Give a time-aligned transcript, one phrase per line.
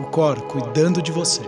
[0.00, 1.42] o Cor cuidando de você.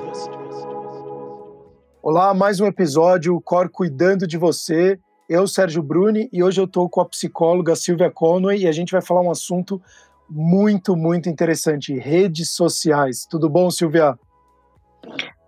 [2.03, 5.01] Olá, mais um episódio, o Cor cuidando de você.
[5.27, 8.93] Eu, Sérgio Bruni, e hoje eu estou com a psicóloga Silvia Conway e a gente
[8.93, 9.81] vai falar um assunto
[10.29, 13.25] muito, muito interessante: redes sociais.
[13.25, 14.19] Tudo bom, Silvia?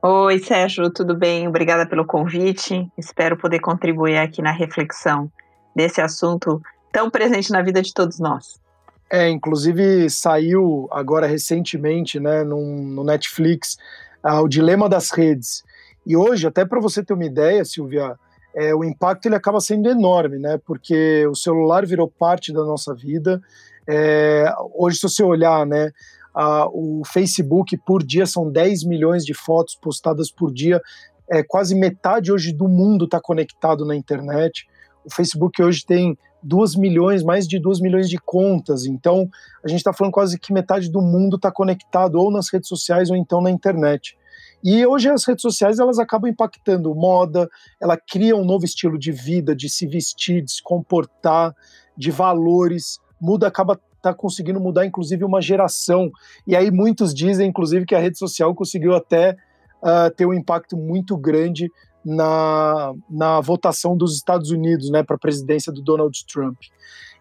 [0.03, 1.47] Oi, Sérgio, tudo bem?
[1.47, 2.91] Obrigada pelo convite.
[2.97, 5.31] Espero poder contribuir aqui na reflexão
[5.77, 8.64] desse assunto tão presente na vida de todos nós.
[9.11, 13.77] É, inclusive saiu agora recentemente, né, no, no Netflix,
[14.25, 15.63] uh, o Dilema das Redes.
[16.07, 18.19] E hoje, até para você ter uma ideia, Silvia,
[18.55, 20.61] é, o impacto ele acaba sendo enorme, né?
[20.65, 23.43] Porque o celular virou parte da nossa vida.
[23.87, 25.91] É, hoje, se você olhar, né,
[26.37, 30.81] uh, o Facebook por dia são 10 milhões de fotos postadas por dia.
[31.29, 34.67] É, quase metade hoje do mundo está conectado na internet.
[35.05, 38.85] O Facebook hoje tem 2 milhões, mais de 2 milhões de contas.
[38.85, 39.29] Então,
[39.65, 43.11] a gente está falando quase que metade do mundo está conectado ou nas redes sociais
[43.11, 44.17] ou então na internet.
[44.63, 47.49] E hoje as redes sociais elas acabam impactando moda,
[47.81, 51.55] ela cria um novo estilo de vida, de se vestir, de se comportar,
[51.97, 56.11] de valores, muda, acaba tá conseguindo mudar inclusive uma geração.
[56.47, 59.37] E aí muitos dizem inclusive que a rede social conseguiu até
[59.83, 61.71] uh, ter um impacto muito grande
[62.05, 66.59] na, na votação dos Estados Unidos né, para a presidência do Donald Trump.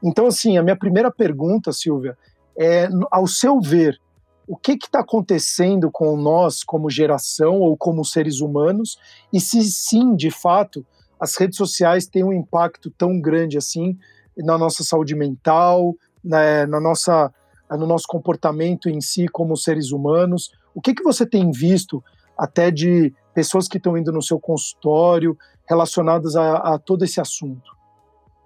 [0.04, 2.18] Então, assim, a minha primeira pergunta, Silvia,
[2.58, 4.00] é, ao seu ver,
[4.48, 8.98] o que está acontecendo com nós como geração ou como seres humanos,
[9.32, 10.86] e se sim, de fato,
[11.20, 13.98] as redes sociais têm um impacto tão grande assim
[14.38, 17.32] na nossa saúde mental, né, na nossa,
[17.72, 20.52] no nosso comportamento em si como seres humanos.
[20.76, 22.04] O que, que você tem visto
[22.38, 27.74] até de pessoas que estão indo no seu consultório relacionadas a, a todo esse assunto?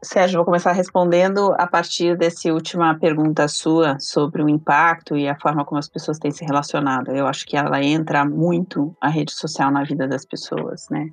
[0.03, 5.35] Sérgio, vou começar respondendo a partir dessa última pergunta sua sobre o impacto e a
[5.39, 7.09] forma como as pessoas têm se relacionado.
[7.09, 11.09] Eu acho que ela entra muito a rede social na vida das pessoas, né?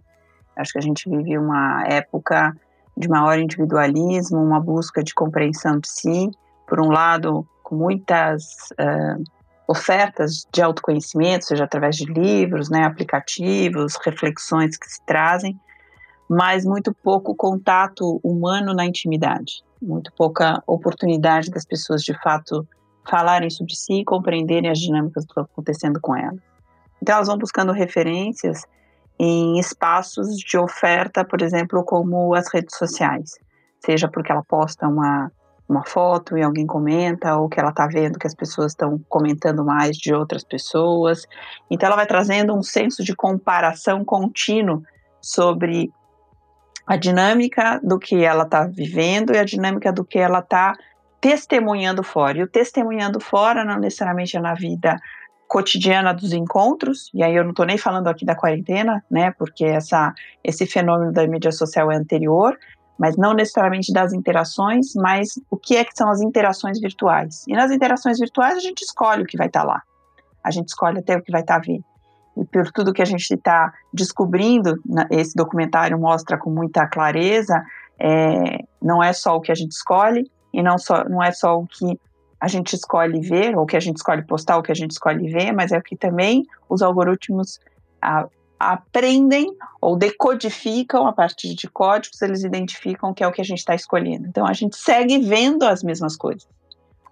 [0.54, 2.54] Acho que a gente vive uma época
[2.96, 6.30] de maior individualismo, uma busca de compreensão de si,
[6.66, 9.24] por um lado, com muitas uh,
[9.66, 15.58] ofertas de autoconhecimento, seja através de livros, né, aplicativos, reflexões que se trazem,
[16.28, 22.66] mas muito pouco contato humano na intimidade, muito pouca oportunidade das pessoas de fato
[23.08, 26.40] falarem sobre si e compreenderem as dinâmicas que estão acontecendo com elas.
[27.02, 28.62] Então elas vão buscando referências
[29.18, 33.34] em espaços de oferta, por exemplo, como as redes sociais,
[33.84, 35.30] seja porque ela posta uma
[35.68, 39.64] uma foto e alguém comenta, ou que ela está vendo que as pessoas estão comentando
[39.64, 41.26] mais de outras pessoas.
[41.70, 44.82] Então, ela vai trazendo um senso de comparação contínuo
[45.20, 45.90] sobre
[46.86, 50.74] a dinâmica do que ela está vivendo e a dinâmica do que ela está
[51.20, 52.38] testemunhando fora.
[52.38, 55.00] E o testemunhando fora não necessariamente é na vida
[55.48, 59.64] cotidiana dos encontros, e aí eu não estou nem falando aqui da quarentena, né, porque
[59.64, 62.58] essa, esse fenômeno da mídia social é anterior,
[62.98, 67.44] mas não necessariamente das interações, mas o que é que são as interações virtuais.
[67.48, 69.82] E nas interações virtuais a gente escolhe o que vai estar tá lá,
[70.42, 71.84] a gente escolhe até o que vai estar tá vindo.
[72.36, 74.76] E por tudo que a gente está descobrindo,
[75.10, 77.64] esse documentário mostra com muita clareza,
[77.98, 81.58] é, não é só o que a gente escolhe, e não, só, não é só
[81.58, 81.98] o que
[82.40, 84.74] a gente escolhe ver, ou o que a gente escolhe postar, ou o que a
[84.74, 87.60] gente escolhe ver, mas é o que também os algoritmos
[88.02, 88.26] a,
[88.58, 89.46] aprendem
[89.80, 93.74] ou decodificam a partir de códigos, eles identificam que é o que a gente está
[93.74, 94.26] escolhendo.
[94.26, 96.46] Então a gente segue vendo as mesmas coisas,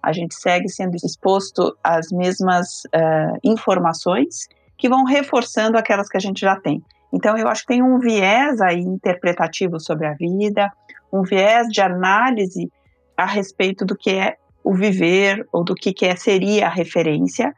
[0.01, 6.21] a gente segue sendo exposto às mesmas uh, informações que vão reforçando aquelas que a
[6.21, 6.83] gente já tem.
[7.11, 10.71] Então eu acho que tem um viés aí interpretativo sobre a vida,
[11.11, 12.71] um viés de análise
[13.15, 17.53] a respeito do que é o viver ou do que, que é, seria a referência,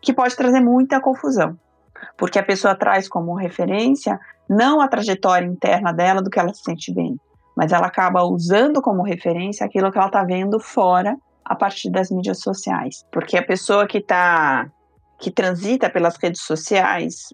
[0.00, 1.56] que pode trazer muita confusão
[2.16, 4.18] porque a pessoa traz como referência
[4.48, 7.18] não a trajetória interna dela do que ela se sente bem,
[7.56, 12.10] mas ela acaba usando como referência aquilo que ela está vendo fora a partir das
[12.10, 13.04] mídias sociais.
[13.10, 14.70] Porque a pessoa que está
[15.18, 17.28] que transita pelas redes sociais,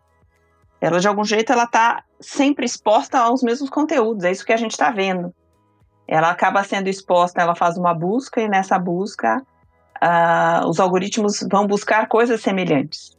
[0.80, 4.56] ela de algum jeito ela está sempre exposta aos mesmos conteúdos, é isso que a
[4.56, 5.34] gente está vendo.
[6.06, 9.42] Ela acaba sendo exposta, ela faz uma busca e nessa busca
[10.02, 13.16] uh, os algoritmos vão buscar coisas semelhantes.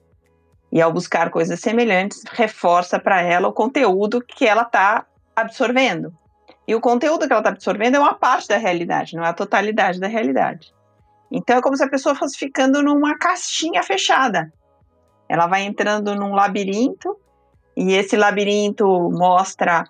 [0.74, 5.06] E ao buscar coisas semelhantes, reforça para ela o conteúdo que ela está
[5.36, 6.12] absorvendo.
[6.68, 9.34] E o conteúdo que ela está absorvendo é uma parte da realidade, não é a
[9.34, 10.74] totalidade da realidade.
[11.32, 14.52] Então é como se a pessoa fosse ficando numa caixinha fechada.
[15.30, 17.20] Ela vai entrando num labirinto
[17.78, 19.84] e esse labirinto mostra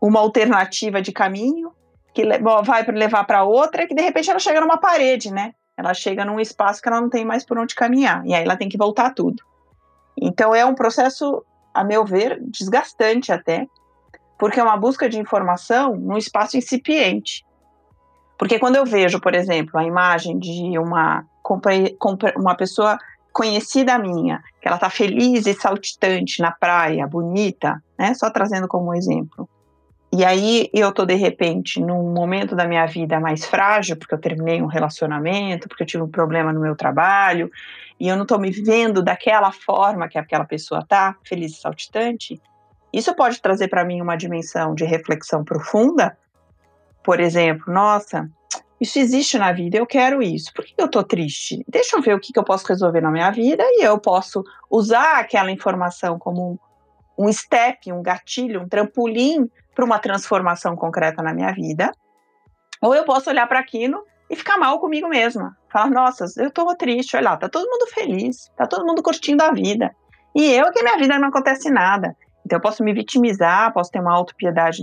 [0.00, 1.72] uma alternativa de caminho
[2.14, 2.22] que
[2.64, 5.54] vai levar para outra, que de repente ela chega numa parede, né?
[5.76, 8.56] Ela chega num espaço que ela não tem mais por onde caminhar e aí ela
[8.56, 9.42] tem que voltar tudo.
[10.20, 13.66] Então é um processo, a meu ver, desgastante até,
[14.38, 17.44] porque é uma busca de informação num espaço incipiente.
[18.38, 21.24] Porque quando eu vejo, por exemplo, a imagem de uma,
[22.36, 22.98] uma pessoa
[23.32, 28.14] conhecida minha, que ela está feliz e saltitante na praia, bonita, né?
[28.14, 29.48] Só trazendo como exemplo.
[30.14, 34.20] E aí eu tô de repente num momento da minha vida mais frágil, porque eu
[34.20, 37.50] terminei um relacionamento, porque eu tive um problema no meu trabalho,
[37.98, 42.38] e eu não tô me vendo daquela forma que aquela pessoa tá, feliz e saltitante.
[42.92, 46.14] Isso pode trazer para mim uma dimensão de reflexão profunda.
[47.02, 48.28] Por exemplo, nossa,
[48.78, 50.52] isso existe na vida, eu quero isso.
[50.52, 51.64] Por que eu estou triste?
[51.66, 54.44] Deixa eu ver o que, que, eu posso resolver na minha vida e eu posso
[54.70, 56.58] usar aquela informação como
[57.16, 61.90] um, um step, um gatilho, um trampolim para uma transformação concreta na minha vida.
[62.80, 65.56] Ou eu posso olhar para aquilo e ficar mal comigo mesma.
[65.70, 69.42] Falar, nossa, eu estou triste, olha lá, tá todo mundo feliz, tá todo mundo curtindo
[69.42, 69.94] a vida.
[70.34, 72.16] E eu que minha vida não acontece nada.
[72.44, 74.82] Então, eu posso me vitimizar, posso ter uma autopiedade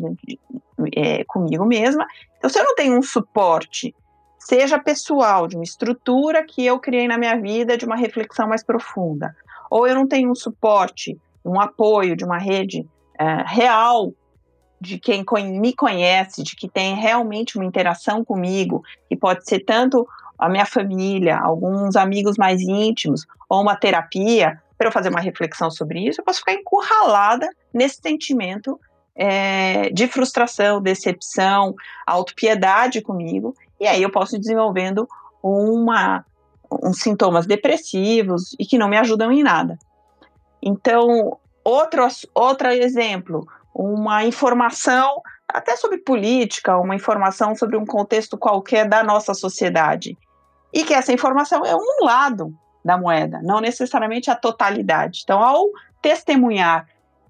[0.96, 2.06] é, comigo mesma.
[2.38, 3.94] Então, se eu não tenho um suporte,
[4.38, 8.64] seja pessoal, de uma estrutura que eu criei na minha vida, de uma reflexão mais
[8.64, 9.36] profunda,
[9.70, 12.88] ou eu não tenho um suporte, um apoio de uma rede
[13.20, 14.14] é, real
[14.80, 15.26] de quem
[15.60, 20.66] me conhece, de que tem realmente uma interação comigo, que pode ser tanto a minha
[20.66, 26.22] família, alguns amigos mais íntimos, ou uma terapia, para eu fazer uma reflexão sobre isso,
[26.22, 28.80] eu posso ficar encurralada nesse sentimento
[29.14, 31.76] é, de frustração, decepção,
[32.08, 35.06] autopiedade comigo, e aí eu posso ir desenvolvendo
[35.44, 36.24] uma,
[36.72, 39.78] uns sintomas depressivos e que não me ajudam em nada.
[40.62, 43.46] Então, outro, outro exemplo,
[43.82, 50.18] uma informação até sobre política, uma informação sobre um contexto qualquer da nossa sociedade.
[50.74, 52.54] E que essa informação é um lado
[52.84, 55.22] da moeda, não necessariamente a totalidade.
[55.24, 55.66] Então, ao
[56.02, 56.88] testemunhar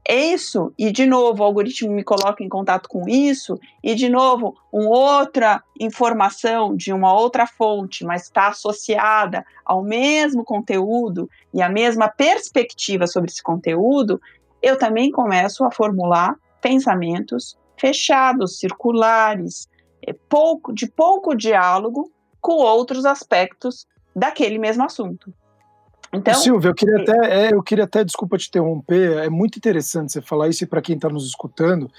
[0.08, 4.56] isso, e de novo o algoritmo me coloca em contato com isso, e de novo
[4.72, 11.70] uma outra informação de uma outra fonte, mas está associada ao mesmo conteúdo e à
[11.70, 14.20] mesma perspectiva sobre esse conteúdo,
[14.62, 19.70] eu também começo a formular pensamentos fechados, circulares,
[20.06, 22.12] é, pouco, de pouco diálogo
[22.42, 25.34] com outros aspectos daquele mesmo assunto.
[26.12, 30.12] Então, Silvia, eu queria até, é, eu queria até, desculpa te interromper, é muito interessante
[30.12, 31.90] você falar isso e para quem está nos escutando,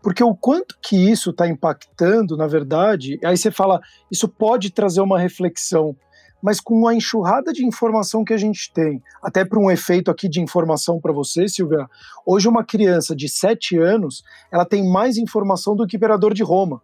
[0.00, 5.00] porque o quanto que isso está impactando, na verdade, aí você fala, isso pode trazer
[5.00, 5.96] uma reflexão,
[6.42, 10.28] mas com a enxurrada de informação que a gente tem, até para um efeito aqui
[10.28, 11.88] de informação para você, Silvia,
[12.24, 16.42] hoje uma criança de 7 anos, ela tem mais informação do que o imperador de
[16.42, 16.80] Roma.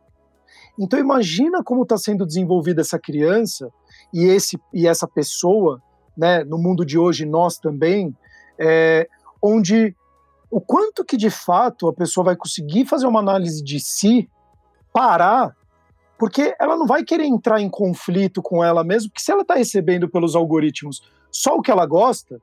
[0.78, 3.70] Então imagina como está sendo desenvolvida essa criança
[4.12, 5.80] e, esse, e essa pessoa
[6.16, 8.16] né, no mundo de hoje, nós também,
[8.58, 9.08] é,
[9.42, 9.94] onde
[10.50, 14.28] o quanto que de fato a pessoa vai conseguir fazer uma análise de si,
[14.92, 15.56] parar,
[16.18, 19.54] porque ela não vai querer entrar em conflito com ela mesma, porque se ela está
[19.54, 22.40] recebendo pelos algoritmos só o que ela gosta,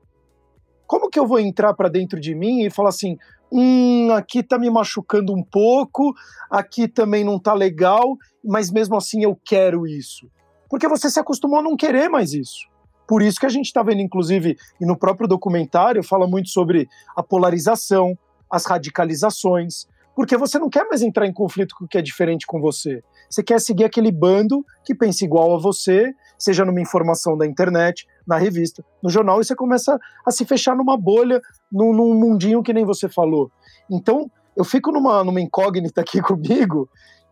[0.86, 3.16] como que eu vou entrar para dentro de mim e falar assim,
[3.50, 6.12] hum, aqui tá me machucando um pouco,
[6.50, 10.30] aqui também não tá legal, mas mesmo assim eu quero isso.
[10.68, 12.70] Porque você se acostumou a não querer mais isso.
[13.06, 16.88] Por isso que a gente está vendo, inclusive, e no próprio documentário, fala muito sobre
[17.16, 18.16] a polarização,
[18.50, 22.46] as radicalizações, porque você não quer mais entrar em conflito com o que é diferente
[22.46, 23.02] com você.
[23.32, 28.06] Você quer seguir aquele bando que pensa igual a você, seja numa informação da internet,
[28.26, 31.40] na revista, no jornal, e você começa a se fechar numa bolha,
[31.72, 33.50] num, num mundinho que nem você falou.
[33.90, 36.90] Então, eu fico numa, numa incógnita aqui comigo,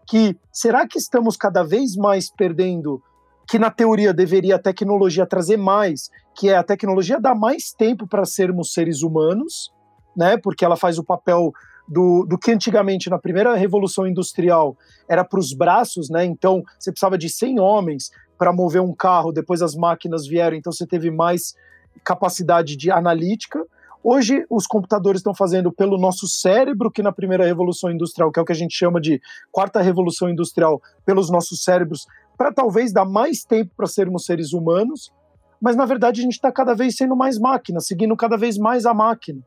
[0.08, 3.02] que será que estamos cada vez mais perdendo
[3.46, 8.06] que na teoria deveria a tecnologia trazer mais, que é a tecnologia dar mais tempo
[8.06, 9.70] para sermos seres humanos,
[10.16, 10.38] né?
[10.38, 11.52] Porque ela faz o papel
[11.90, 14.76] do, do que antigamente na primeira revolução industrial
[15.08, 16.24] era para os braços, né?
[16.24, 20.72] Então você precisava de 100 homens para mover um carro, depois as máquinas vieram, então
[20.72, 21.56] você teve mais
[22.04, 23.66] capacidade de analítica.
[24.04, 28.42] Hoje, os computadores estão fazendo pelo nosso cérebro, que na primeira revolução industrial, que é
[28.42, 29.20] o que a gente chama de
[29.50, 32.06] quarta revolução industrial, pelos nossos cérebros,
[32.38, 35.12] para talvez dar mais tempo para sermos seres humanos,
[35.60, 38.86] mas na verdade a gente está cada vez sendo mais máquina, seguindo cada vez mais
[38.86, 39.40] a máquina.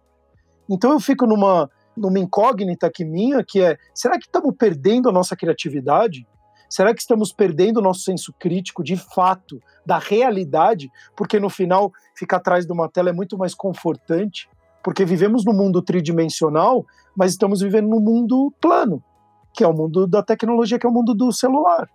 [0.70, 5.12] Então eu fico numa, numa incógnita aqui minha, que é: será que estamos perdendo a
[5.12, 6.28] nossa criatividade?
[6.70, 10.92] Será que estamos perdendo o nosso senso crítico de fato, da realidade?
[11.16, 14.50] Porque no final, ficar atrás de uma tela é muito mais confortante,
[14.84, 16.84] porque vivemos num mundo tridimensional,
[17.16, 19.04] mas estamos vivendo num mundo plano,
[19.54, 21.88] que é o mundo da tecnologia, que é o mundo do celular.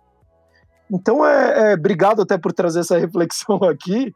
[0.89, 4.13] Então, é, é, obrigado até por trazer essa reflexão aqui.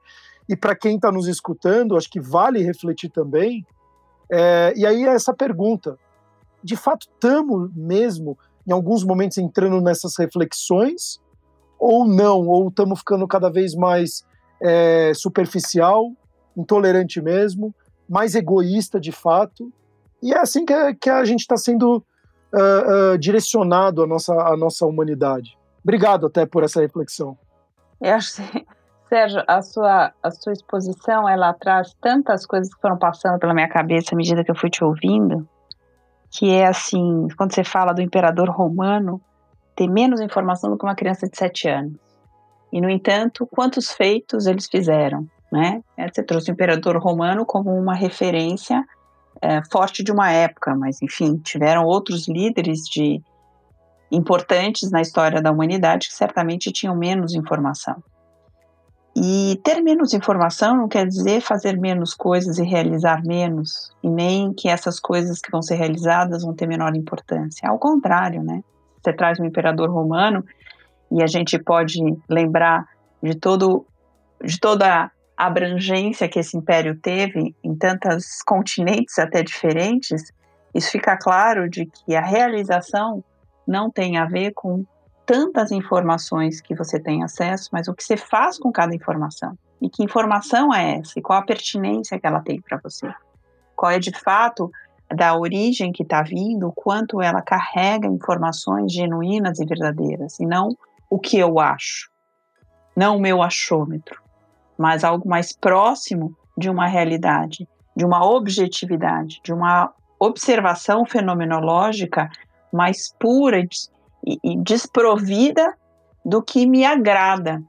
[0.48, 3.66] e para quem está nos escutando, acho que vale refletir também.
[4.32, 5.98] É, e aí essa pergunta:
[6.64, 8.38] de fato, estamos mesmo,
[8.68, 11.20] em alguns momentos, entrando nessas reflexões,
[11.80, 12.48] ou não?
[12.48, 14.24] Ou estamos ficando cada vez mais
[14.62, 16.12] é, superficial,
[16.56, 17.74] intolerante mesmo,
[18.10, 19.72] mais egoísta de fato?
[20.22, 21.98] E é assim que, que a gente está sendo
[22.54, 25.58] uh, uh, direcionado a nossa, a nossa humanidade.
[25.84, 27.38] Obrigado até por essa reflexão.
[28.00, 28.42] Eu acho
[29.14, 33.70] Sérgio, a sua, a sua exposição, ela traz tantas coisas que foram passando pela minha
[33.70, 35.48] cabeça à medida que eu fui te ouvindo,
[36.32, 39.22] que é assim, quando você fala do imperador romano,
[39.76, 41.94] ter menos informação do que uma criança de sete anos.
[42.72, 45.84] E, no entanto, quantos feitos eles fizeram, né?
[46.12, 48.84] Você trouxe o imperador romano como uma referência
[49.40, 53.22] é, forte de uma época, mas, enfim, tiveram outros líderes de
[54.12, 58.02] importantes na história da humanidade que certamente tinham menos informação.
[59.16, 64.52] E ter menos informação não quer dizer fazer menos coisas e realizar menos, e nem
[64.54, 67.70] que essas coisas que vão ser realizadas vão ter menor importância.
[67.70, 68.64] Ao contrário, né?
[69.02, 70.44] Você traz um imperador romano
[71.12, 72.88] e a gente pode lembrar
[73.22, 73.86] de todo
[74.44, 80.34] de toda a abrangência que esse império teve em tantos continentes até diferentes,
[80.74, 83.24] isso fica claro de que a realização
[83.66, 84.86] não tem a ver com
[85.26, 89.58] tantas informações que você tem acesso, mas o que você faz com cada informação.
[89.82, 91.18] E que informação é essa?
[91.18, 93.14] E qual a pertinência que ela tem para você?
[93.76, 94.72] Qual é de fato
[95.14, 100.76] da origem que está vindo, o quanto ela carrega informações genuínas e verdadeiras, e não
[101.10, 102.10] o que eu acho,
[102.96, 104.22] não o meu achômetro,
[104.78, 112.30] mas algo mais próximo de uma realidade, de uma objetividade, de uma observação fenomenológica
[112.72, 113.64] mais pura
[114.26, 115.76] e, e desprovida
[116.26, 117.62] do que me agrada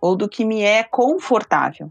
[0.00, 1.90] ou do que me é confortável.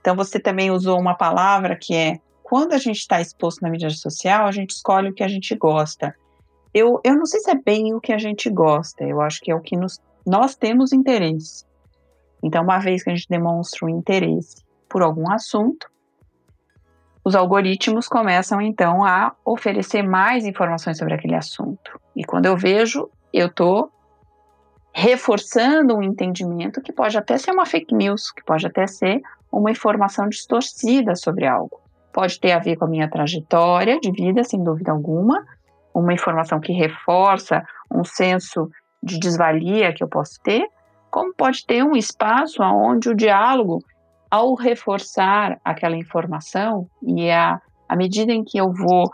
[0.00, 3.90] Então, você também usou uma palavra que é quando a gente está exposto na mídia
[3.90, 6.14] social, a gente escolhe o que a gente gosta.
[6.72, 9.50] Eu, eu não sei se é bem o que a gente gosta, eu acho que
[9.50, 11.64] é o que nos, nós temos interesse.
[12.42, 15.90] Então, uma vez que a gente demonstra um interesse por algum assunto,
[17.24, 22.00] os algoritmos começam então a oferecer mais informações sobre aquele assunto.
[22.14, 23.90] E quando eu vejo, eu estou
[24.94, 29.20] reforçando um entendimento que pode até ser uma fake news, que pode até ser
[29.52, 31.80] uma informação distorcida sobre algo.
[32.12, 35.44] Pode ter a ver com a minha trajetória de vida, sem dúvida alguma,
[35.94, 38.70] uma informação que reforça um senso
[39.02, 40.66] de desvalia que eu posso ter,
[41.10, 43.78] como pode ter um espaço onde o diálogo
[44.30, 49.10] ao reforçar aquela informação e a, à medida em que eu vou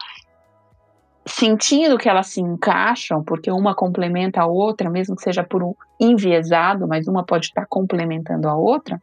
[1.26, 5.74] sentindo que elas se encaixam, porque uma complementa a outra, mesmo que seja por um
[6.00, 9.00] enviesado, mas uma pode estar complementando a outra,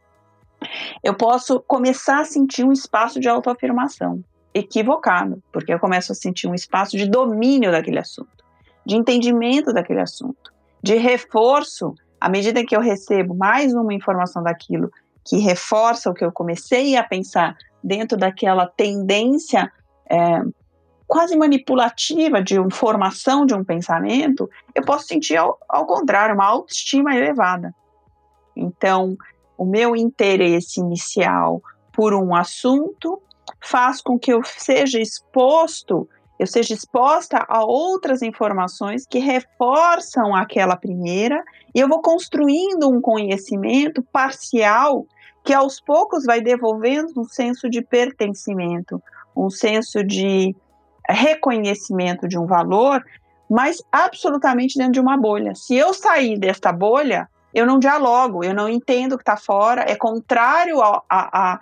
[1.02, 4.22] eu posso começar a sentir um espaço de autoafirmação
[4.52, 8.44] equivocado, porque eu começo a sentir um espaço de domínio daquele assunto,
[8.84, 11.94] de entendimento daquele assunto, de reforço.
[12.20, 14.90] À medida que eu recebo mais uma informação daquilo
[15.24, 19.70] que reforça o que eu comecei a pensar dentro daquela tendência
[20.10, 20.42] é,
[21.10, 27.16] quase manipulativa de formação de um pensamento, eu posso sentir ao, ao contrário, uma autoestima
[27.16, 27.74] elevada.
[28.54, 29.16] Então,
[29.58, 31.60] o meu interesse inicial
[31.92, 33.20] por um assunto
[33.60, 40.76] faz com que eu seja exposto, eu seja exposta a outras informações que reforçam aquela
[40.76, 41.42] primeira,
[41.74, 45.04] e eu vou construindo um conhecimento parcial
[45.42, 49.02] que aos poucos vai devolvendo um senso de pertencimento,
[49.36, 50.54] um senso de
[51.12, 53.04] reconhecimento de um valor,
[53.48, 55.54] mas absolutamente dentro de uma bolha.
[55.54, 59.84] Se eu sair desta bolha, eu não dialogo, eu não entendo o que está fora,
[59.88, 61.60] é contrário à a, a,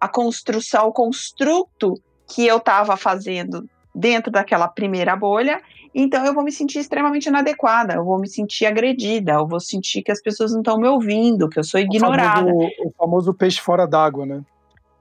[0.00, 1.94] a, construção, ao construto
[2.26, 5.60] que eu estava fazendo dentro daquela primeira bolha,
[5.94, 10.02] então eu vou me sentir extremamente inadequada, eu vou me sentir agredida, eu vou sentir
[10.02, 12.42] que as pessoas não estão me ouvindo, que eu sou ignorada.
[12.42, 14.42] O famoso, o famoso peixe fora d'água, né?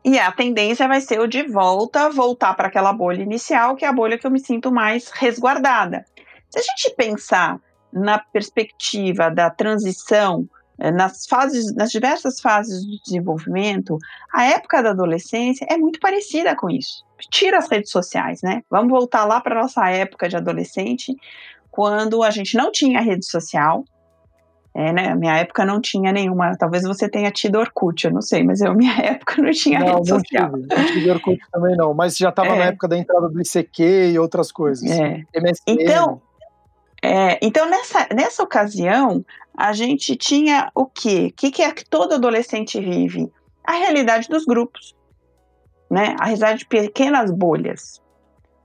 [0.06, 3.88] E a tendência vai ser o de volta, voltar para aquela bolha inicial, que é
[3.88, 6.06] a bolha que eu me sinto mais resguardada.
[6.48, 7.60] Se a gente pensar
[7.92, 10.48] na perspectiva da transição,
[10.78, 13.98] eh, nas fases, nas diversas fases do desenvolvimento,
[14.32, 17.04] a época da adolescência é muito parecida com isso.
[17.32, 18.62] Tira as redes sociais, né?
[18.70, 21.16] Vamos voltar lá para nossa época de adolescente,
[21.72, 23.84] quando a gente não tinha rede social,
[24.76, 28.44] é, né, minha época não tinha nenhuma, talvez você tenha tido Orkut, eu não sei,
[28.44, 30.52] mas eu, minha época não tinha não, rede social.
[30.52, 32.60] Tive, não tive Orkut também não, mas já estava é.
[32.60, 34.90] na época da entrada do ICQ e outras coisas.
[34.92, 35.24] É.
[35.66, 36.22] Então,
[37.02, 39.26] é, então nessa, nessa ocasião,
[39.58, 41.30] a gente tinha o quê?
[41.32, 43.32] O que, que é que todo adolescente vive?
[43.66, 44.96] a realidade dos grupos,
[45.90, 46.16] né?
[46.20, 48.02] A realidade de pequenas bolhas.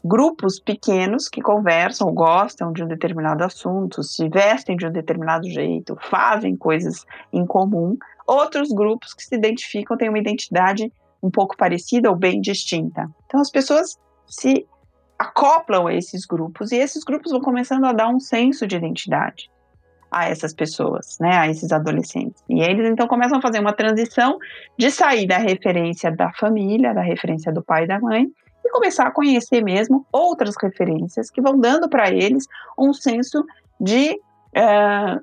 [0.02, 5.96] Grupos pequenos que conversam, gostam de um determinado assunto, se vestem de um determinado jeito,
[6.08, 7.96] fazem coisas em comum.
[8.26, 10.90] Outros grupos que se identificam têm uma identidade
[11.22, 13.10] um pouco parecida ou bem distinta.
[13.26, 14.66] Então as pessoas se
[15.18, 19.50] acoplam a esses grupos e esses grupos vão começando a dar um senso de identidade
[20.10, 22.42] a essas pessoas, né, a esses adolescentes.
[22.48, 24.38] E eles então começam a fazer uma transição
[24.78, 28.26] de sair da referência da família, da referência do pai e da mãe,
[28.70, 32.46] começar a conhecer mesmo outras referências que vão dando para eles
[32.78, 33.44] um senso
[33.80, 34.20] de
[34.56, 35.20] uh,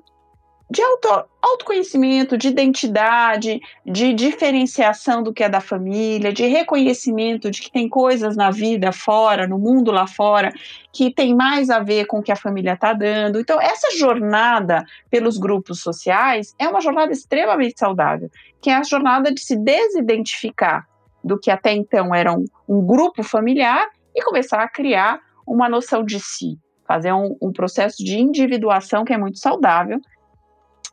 [0.70, 7.62] de auto, autoconhecimento, de identidade, de diferenciação do que é da família, de reconhecimento de
[7.62, 10.52] que tem coisas na vida fora, no mundo lá fora,
[10.92, 13.40] que tem mais a ver com o que a família está dando.
[13.40, 19.32] Então, essa jornada pelos grupos sociais é uma jornada extremamente saudável, que é a jornada
[19.32, 20.86] de se desidentificar
[21.22, 26.04] do que até então era um, um grupo familiar e começar a criar uma noção
[26.04, 30.00] de si, fazer um, um processo de individuação que é muito saudável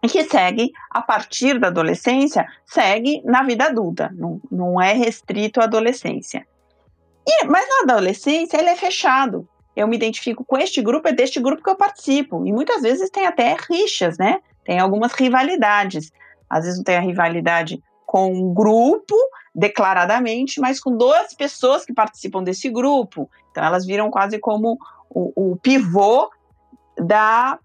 [0.03, 5.59] e que segue a partir da adolescência, segue na vida adulta, não, não é restrito
[5.59, 6.45] à adolescência.
[7.27, 9.47] E, mas na adolescência ele é fechado.
[9.75, 12.45] Eu me identifico com este grupo, é deste grupo que eu participo.
[12.45, 14.39] E muitas vezes tem até rixas, né?
[14.63, 16.11] Tem algumas rivalidades.
[16.49, 19.15] Às vezes não tem a rivalidade com um grupo
[19.53, 23.29] declaradamente, mas com duas pessoas que participam desse grupo.
[23.51, 24.77] Então elas viram quase como
[25.09, 26.29] o, o pivô
[26.97, 27.57] da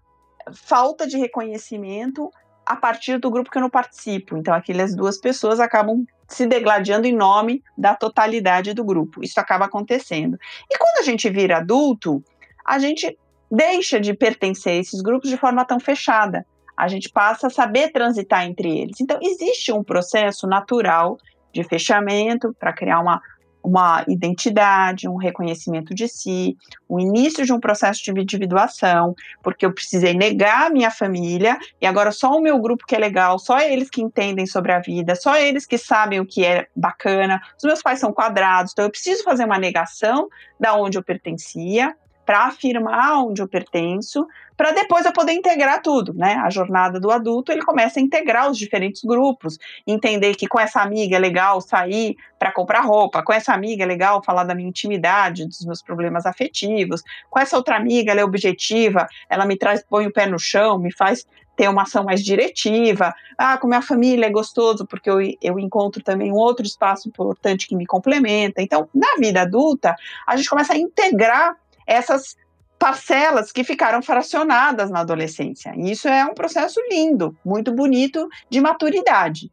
[0.53, 2.31] falta de reconhecimento
[2.65, 4.37] a partir do grupo que eu não participo.
[4.37, 9.23] Então, aquelas duas pessoas acabam se degladiando em nome da totalidade do grupo.
[9.23, 10.37] Isso acaba acontecendo.
[10.69, 12.23] E quando a gente vira adulto,
[12.65, 13.17] a gente
[13.51, 16.45] deixa de pertencer a esses grupos de forma tão fechada.
[16.75, 18.99] A gente passa a saber transitar entre eles.
[18.99, 21.17] Então, existe um processo natural
[21.53, 23.21] de fechamento para criar uma
[23.63, 26.57] uma identidade, um reconhecimento de si,
[26.87, 31.85] o início de um processo de individuação, porque eu precisei negar a minha família e
[31.85, 35.15] agora só o meu grupo que é legal, só eles que entendem sobre a vida,
[35.15, 37.41] só eles que sabem o que é bacana.
[37.57, 40.27] Os meus pais são quadrados, então eu preciso fazer uma negação
[40.59, 46.13] da onde eu pertencia para afirmar onde eu pertenço, para depois eu poder integrar tudo,
[46.13, 46.35] né?
[46.43, 49.57] A jornada do adulto, ele começa a integrar os diferentes grupos,
[49.87, 53.87] entender que com essa amiga é legal sair para comprar roupa, com essa amiga é
[53.87, 58.23] legal falar da minha intimidade, dos meus problemas afetivos, com essa outra amiga ela é
[58.23, 62.23] objetiva, ela me traz, põe o pé no chão, me faz ter uma ação mais
[62.23, 63.13] diretiva.
[63.37, 67.67] Ah, com minha família é gostoso porque eu, eu encontro também um outro espaço importante
[67.67, 68.61] que me complementa.
[68.61, 71.55] Então, na vida adulta, a gente começa a integrar
[71.91, 72.35] essas
[72.79, 75.73] parcelas que ficaram fracionadas na adolescência.
[75.77, 79.51] E isso é um processo lindo, muito bonito de maturidade.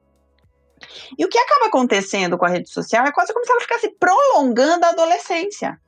[1.19, 3.91] E o que acaba acontecendo com a rede social é quase como se ela ficasse
[3.99, 5.79] prolongando a adolescência.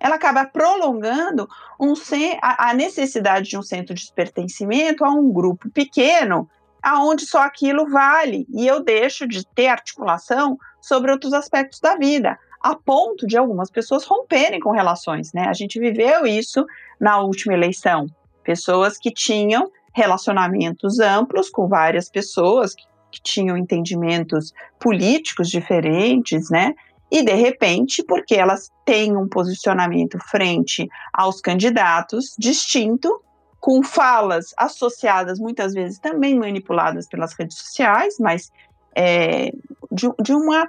[0.00, 1.46] Ela acaba prolongando
[1.78, 1.92] um,
[2.40, 6.48] a necessidade de um centro de pertencimento a um grupo pequeno,
[6.82, 12.38] aonde só aquilo vale, e eu deixo de ter articulação sobre outros aspectos da vida
[12.62, 15.46] a ponto de algumas pessoas romperem com relações, né?
[15.48, 16.64] A gente viveu isso
[17.00, 18.06] na última eleição.
[18.44, 26.74] Pessoas que tinham relacionamentos amplos com várias pessoas, que, que tinham entendimentos políticos diferentes, né?
[27.10, 33.22] E de repente, porque elas têm um posicionamento frente aos candidatos distinto,
[33.60, 38.50] com falas associadas muitas vezes também manipuladas pelas redes sociais, mas
[38.96, 39.52] é,
[39.90, 40.66] de, de, uma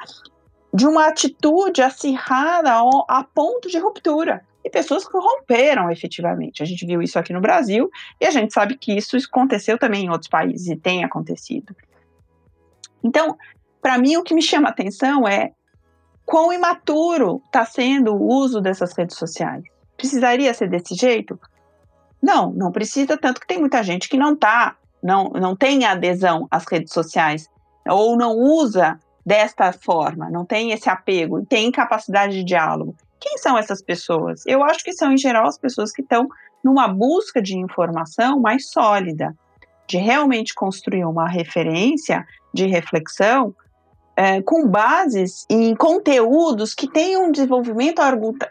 [0.74, 2.72] de uma atitude acirrada
[3.08, 4.44] a ponto de ruptura.
[4.66, 6.64] E pessoas que romperam efetivamente.
[6.64, 10.06] A gente viu isso aqui no Brasil e a gente sabe que isso aconteceu também
[10.06, 11.76] em outros países e tem acontecido.
[13.04, 13.38] Então,
[13.82, 15.52] para mim, o que me chama a atenção é
[16.26, 19.66] quão imaturo está sendo o uso dessas redes sociais.
[19.98, 21.38] Precisaria ser desse jeito?
[22.22, 26.48] Não, não precisa, tanto que tem muita gente que não tá, não, não tem adesão
[26.50, 27.50] às redes sociais,
[27.86, 32.96] ou não usa desta forma, não tem esse apego tem capacidade de diálogo.
[33.20, 34.44] Quem são essas pessoas?
[34.46, 36.28] Eu acho que são, em geral, as pessoas que estão
[36.64, 39.34] numa busca de informação mais sólida,
[39.88, 43.56] de realmente construir uma referência de reflexão
[44.16, 48.02] é, com bases em conteúdos que tenham um desenvolvimento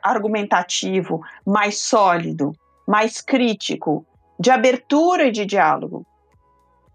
[0.02, 2.52] argumentativo mais sólido,
[2.86, 4.04] mais crítico,
[4.38, 6.04] de abertura e de diálogo.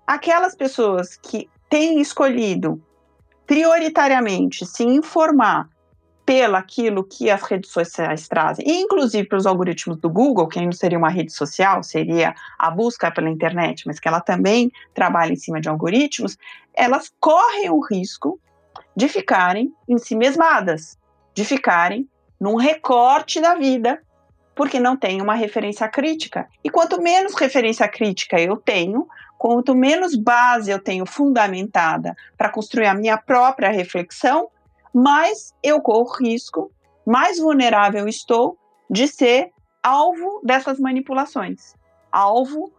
[0.05, 2.81] Aquelas pessoas que têm escolhido
[3.47, 5.69] prioritariamente se informar
[6.25, 10.97] pelo aquilo que as redes sociais trazem, inclusive pelos algoritmos do Google, que ainda seria
[10.97, 15.61] uma rede social, seria a busca pela internet, mas que ela também trabalha em cima
[15.61, 16.37] de algoritmos,
[16.73, 18.37] elas correm o risco
[18.93, 20.97] de ficarem em si mesmadas,
[21.33, 24.01] de ficarem num recorte da vida,
[24.53, 26.45] porque não tem uma referência crítica.
[26.61, 29.07] E quanto menos referência crítica eu tenho,
[29.37, 34.49] quanto menos base eu tenho fundamentada para construir a minha própria reflexão,
[34.93, 36.71] mais eu corro risco,
[37.05, 38.57] mais vulnerável estou
[38.89, 39.51] de ser
[39.83, 41.75] alvo dessas manipulações,
[42.11, 42.71] alvo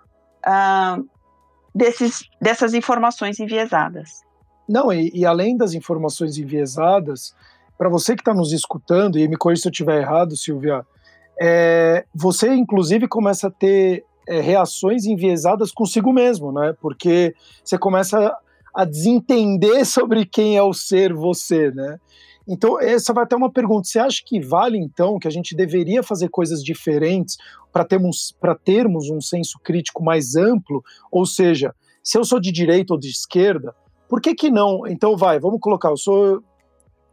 [0.47, 1.09] uh,
[1.75, 4.23] desses, dessas informações enviesadas.
[4.69, 7.35] Não, e, e além das informações enviesadas,
[7.79, 10.85] para você que está nos escutando, e me corrija se eu estiver errado, Silvia,
[11.41, 16.75] é, você inclusive começa a ter é, reações enviesadas consigo mesmo, né?
[16.81, 18.37] Porque você começa
[18.75, 21.99] a desentender sobre quem é o ser você, né?
[22.47, 23.89] Então, essa vai até uma pergunta.
[23.89, 27.37] Você acha que vale, então, que a gente deveria fazer coisas diferentes
[27.73, 30.83] para termos, termos um senso crítico mais amplo?
[31.11, 33.75] Ou seja, se eu sou de direita ou de esquerda,
[34.09, 34.87] por que, que não?
[34.87, 36.43] Então, vai, vamos colocar, eu sou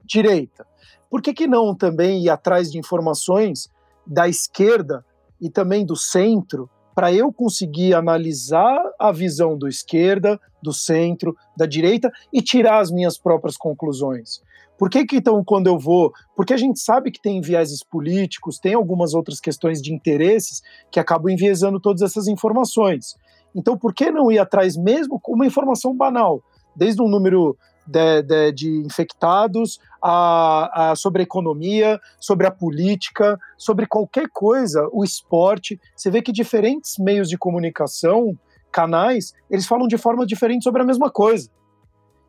[0.06, 0.66] direita.
[1.10, 3.70] Por que, que não também ir atrás de informações
[4.08, 5.06] da esquerda
[5.42, 11.66] e também do centro para eu conseguir analisar a visão do esquerda, do centro, da
[11.66, 14.42] direita e tirar as minhas próprias conclusões?
[14.78, 16.12] Por que, que então, quando eu vou.
[16.36, 21.00] Porque a gente sabe que tem vieses políticos, tem algumas outras questões de interesses que
[21.00, 23.16] acabam enviesando todas essas informações.
[23.54, 26.42] Então, por que não ir atrás mesmo com uma informação banal?
[26.76, 33.40] Desde um número de, de, de infectados, a, a, sobre a economia, sobre a política,
[33.58, 35.80] sobre qualquer coisa, o esporte.
[35.96, 38.38] Você vê que diferentes meios de comunicação,
[38.72, 41.50] canais, eles falam de forma diferente sobre a mesma coisa.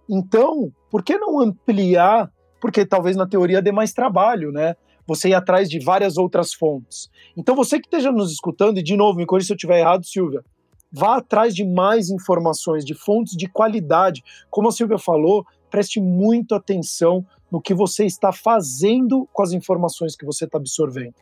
[0.09, 4.75] Então, por que não ampliar porque talvez na teoria dê mais trabalho, né?
[5.07, 7.11] Você ir atrás de várias outras fontes.
[7.37, 10.05] Então, você que esteja nos escutando, e de novo, me corrija se eu estiver errado,
[10.05, 10.43] Silvia,
[10.91, 14.25] vá atrás de mais informações, de fontes de qualidade.
[14.51, 20.17] Como a Silvia falou, preste muito atenção no que você está fazendo com as informações
[20.17, 21.15] que você está absorvendo.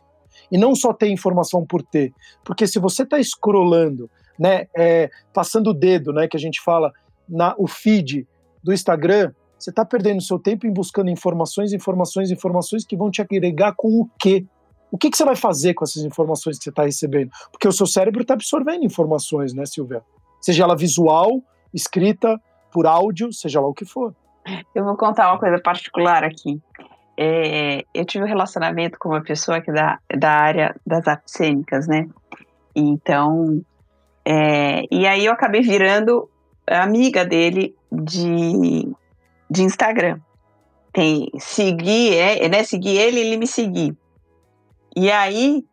[0.51, 5.69] E não só ter informação por ter, porque se você está scrollando, né, é, passando
[5.69, 6.91] o dedo, né, que a gente fala,
[7.27, 8.27] na o feed
[8.63, 13.21] do Instagram, você está perdendo seu tempo em buscando informações, informações, informações que vão te
[13.21, 14.45] agregar com o quê?
[14.91, 17.29] O que, que você vai fazer com essas informações que você está recebendo?
[17.51, 20.03] Porque o seu cérebro está absorvendo informações, né, Silvia?
[20.41, 21.41] Seja ela visual,
[21.73, 22.39] escrita,
[22.71, 24.13] por áudio, seja lá o que for.
[24.73, 26.61] Eu vou contar uma coisa particular aqui.
[27.17, 31.33] É, eu tive um relacionamento com uma pessoa que é da, da área das artes
[31.33, 32.07] cênicas, né?
[32.75, 33.61] Então,
[34.25, 36.29] é, e aí eu acabei virando
[36.67, 38.91] amiga dele de
[39.49, 40.19] de Instagram.
[40.91, 42.63] Tem seguir, é, né?
[42.63, 43.95] Seguir ele ele me seguir.
[44.95, 45.63] E aí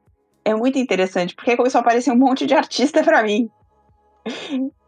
[0.45, 3.51] é muito interessante, porque começou a aparecer um monte de artista para mim.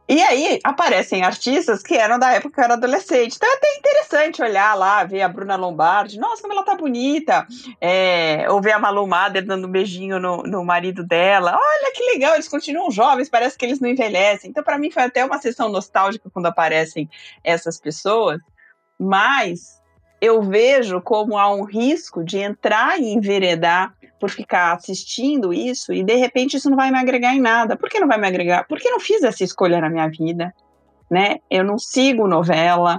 [0.08, 3.36] E aí aparecem artistas que eram da época que eu era adolescente.
[3.36, 6.18] Então é até interessante olhar lá, ver a Bruna Lombardi.
[6.18, 7.46] Nossa, como ela tá bonita.
[7.80, 11.52] É, ou ver a Malu Mader dando um beijinho no, no marido dela.
[11.52, 14.50] Olha que legal, eles continuam jovens, parece que eles não envelhecem.
[14.50, 17.08] Então para mim foi até uma sessão nostálgica quando aparecem
[17.42, 18.40] essas pessoas
[18.98, 19.80] mas
[20.20, 26.02] eu vejo como há um risco de entrar e enveredar por ficar assistindo isso e
[26.02, 27.76] de repente isso não vai me agregar em nada.
[27.76, 28.64] Por que não vai me agregar?
[28.66, 30.50] Porque não fiz essa escolha na minha vida,
[31.10, 31.40] né?
[31.50, 32.98] Eu não sigo novela,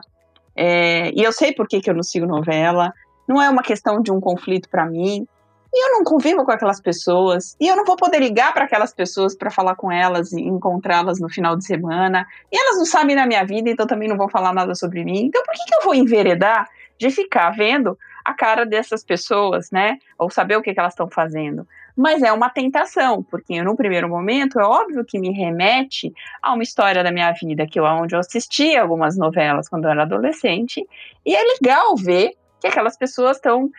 [0.55, 2.93] é, e eu sei por que, que eu não sigo novela.
[3.27, 5.27] Não é uma questão de um conflito para mim,
[5.73, 8.93] e eu não convivo com aquelas pessoas, e eu não vou poder ligar para aquelas
[8.93, 13.15] pessoas para falar com elas e encontrá-las no final de semana, e elas não sabem
[13.15, 15.25] da minha vida, então também não vão falar nada sobre mim.
[15.25, 19.99] Então por que, que eu vou enveredar de ficar vendo a cara dessas pessoas, né?
[20.17, 21.67] Ou saber o que, que elas estão fazendo?
[21.95, 26.11] Mas é uma tentação, porque no primeiro momento é óbvio que me remete
[26.41, 29.91] a uma história da minha vida, que eu, onde eu assisti algumas novelas quando eu
[29.91, 30.83] era adolescente,
[31.23, 33.69] e é legal ver que aquelas pessoas estão uh,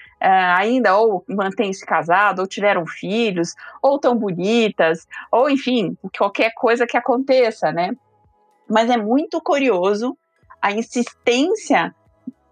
[0.56, 6.96] ainda ou mantêm-se casados, ou tiveram filhos, ou tão bonitas, ou enfim, qualquer coisa que
[6.96, 7.90] aconteça, né?
[8.70, 10.16] Mas é muito curioso
[10.62, 11.94] a insistência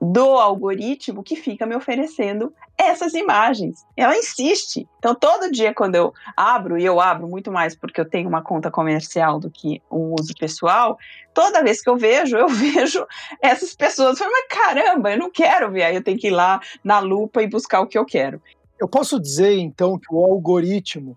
[0.05, 3.85] do algoritmo que fica me oferecendo essas imagens.
[3.97, 4.88] Ela insiste.
[4.99, 8.43] Então, todo dia, quando eu abro, e eu abro muito mais porque eu tenho uma
[8.43, 10.99] conta comercial do que um uso pessoal,
[11.33, 13.07] toda vez que eu vejo, eu vejo
[13.40, 16.61] essas pessoas falando, mas caramba, eu não quero ver, aí eu tenho que ir lá
[16.83, 18.43] na lupa e buscar o que eu quero.
[18.79, 21.17] Eu posso dizer, então, que o algoritmo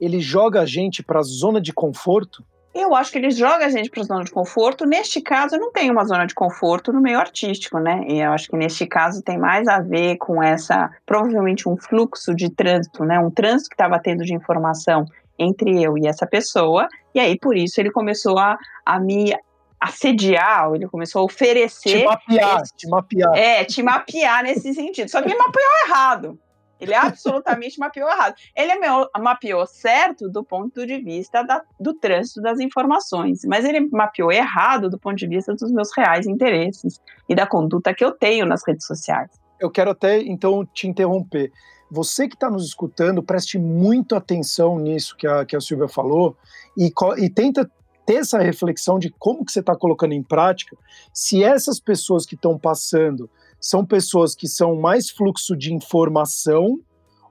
[0.00, 3.68] ele joga a gente para a zona de conforto eu acho que ele joga a
[3.68, 4.86] gente para a zona de conforto.
[4.86, 8.04] Neste caso, não tem uma zona de conforto no meio artístico, né?
[8.06, 12.34] E eu acho que neste caso tem mais a ver com essa, provavelmente um fluxo
[12.34, 13.18] de trânsito, né?
[13.18, 15.06] Um trânsito que estava tendo de informação
[15.38, 16.88] entre eu e essa pessoa.
[17.14, 19.34] E aí, por isso, ele começou a, a me
[19.80, 22.00] assediar, ele começou a oferecer.
[22.00, 23.34] Te mapear, esse, te mapear.
[23.36, 25.08] É, te mapear nesse sentido.
[25.08, 26.38] Só que ele mapeou errado.
[26.80, 28.34] Ele absolutamente mapeou errado.
[28.54, 28.72] Ele
[29.18, 34.88] mapeou certo do ponto de vista da, do trânsito das informações, mas ele mapeou errado
[34.88, 38.66] do ponto de vista dos meus reais interesses e da conduta que eu tenho nas
[38.66, 39.30] redes sociais.
[39.60, 41.50] Eu quero até então te interromper.
[41.90, 46.36] Você que está nos escutando, preste muito atenção nisso que a, que a Silvia falou
[46.76, 47.68] e, e tenta
[48.08, 50.74] ter essa reflexão de como que você está colocando em prática,
[51.12, 53.28] se essas pessoas que estão passando
[53.60, 56.78] são pessoas que são mais fluxo de informação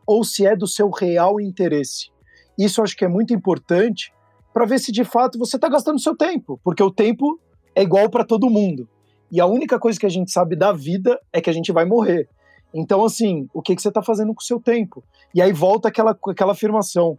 [0.06, 2.10] ou se é do seu real interesse.
[2.58, 4.14] Isso acho que é muito importante
[4.54, 7.40] para ver se de fato você está gastando seu tempo, porque o tempo
[7.76, 8.90] é igual para todo mundo.
[9.32, 11.86] E a única coisa que a gente sabe da vida é que a gente vai
[11.86, 12.30] morrer.
[12.74, 15.04] Então, assim, o que, que você está fazendo com o seu tempo?
[15.34, 17.18] E aí volta aquela, aquela afirmação: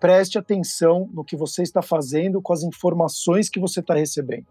[0.00, 4.46] preste atenção no que você está fazendo com as informações que você está recebendo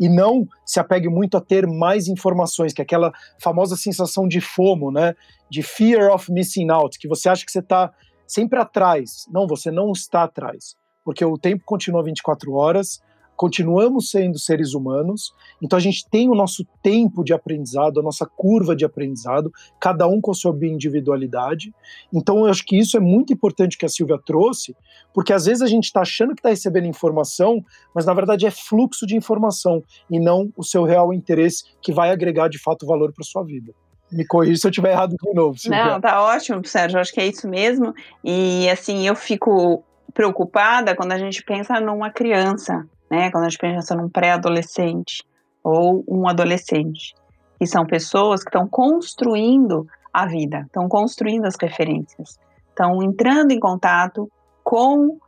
[0.00, 4.40] e não se apegue muito a ter mais informações, que é aquela famosa sensação de
[4.40, 5.14] FOMO, né?
[5.50, 7.92] De fear of missing out, que você acha que você está
[8.26, 9.26] sempre atrás.
[9.30, 13.00] Não, você não está atrás, porque o tempo continua 24 horas,
[13.36, 18.26] continuamos sendo seres humanos, então a gente tem o nosso tempo de aprendizado, a nossa
[18.26, 21.74] curva de aprendizado, cada um com a sua individualidade.
[22.12, 24.76] Então eu acho que isso é muito importante que a Silvia trouxe,
[25.12, 27.62] porque às vezes a gente está achando que está recebendo informação,
[27.94, 32.10] mas na verdade é fluxo de informação e não o seu real interesse que vai
[32.10, 33.72] agregar de fato valor para sua vida.
[34.12, 35.58] Me corrija se eu estiver errado de novo.
[35.58, 35.84] Silvia.
[35.84, 37.00] Não, tá ótimo, Sérgio.
[37.00, 37.92] Acho que é isso mesmo.
[38.22, 43.30] E assim, eu fico preocupada quando a gente pensa numa criança, né?
[43.30, 45.24] Quando a gente pensa num pré-adolescente
[45.62, 47.14] ou um adolescente,
[47.58, 53.60] que são pessoas que estão construindo a vida, estão construindo as referências, estão entrando em
[53.60, 54.30] contato
[54.62, 55.18] com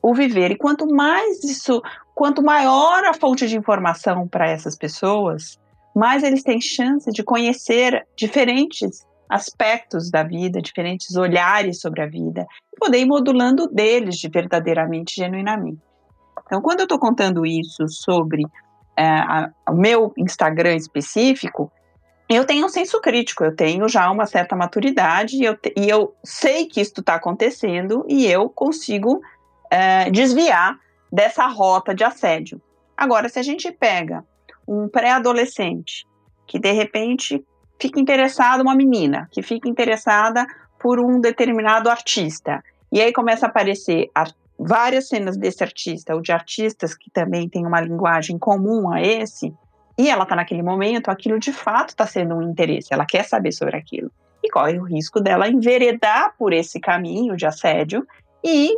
[0.00, 0.50] o viver.
[0.52, 1.82] E quanto mais isso,
[2.14, 5.58] quanto maior a fonte de informação para essas pessoas,
[5.94, 12.46] mais eles têm chance de conhecer diferentes aspectos da vida, diferentes olhares sobre a vida,
[12.74, 15.80] e poder ir modulando deles de verdadeiramente, genuinamente.
[16.52, 18.42] Então, quando eu estou contando isso sobre
[18.94, 21.72] é, a, o meu Instagram específico,
[22.28, 25.88] eu tenho um senso crítico, eu tenho já uma certa maturidade e eu, te, e
[25.88, 29.22] eu sei que isso está acontecendo e eu consigo
[29.70, 30.78] é, desviar
[31.10, 32.60] dessa rota de assédio.
[32.94, 34.22] Agora, se a gente pega
[34.68, 36.06] um pré-adolescente
[36.46, 37.42] que de repente
[37.80, 40.46] fica interessado, uma menina que fica interessada
[40.78, 42.62] por um determinado artista,
[42.92, 44.10] e aí começa a aparecer
[44.62, 49.54] várias cenas desse artista, ou de artistas que também têm uma linguagem comum a esse,
[49.98, 53.52] e ela está naquele momento, aquilo de fato está sendo um interesse, ela quer saber
[53.52, 54.10] sobre aquilo.
[54.42, 58.06] E corre o risco dela enveredar por esse caminho de assédio
[58.42, 58.76] e